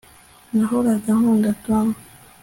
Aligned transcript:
nahoraga 0.55 1.11
nkunda 1.19 1.51
tom 1.65 1.87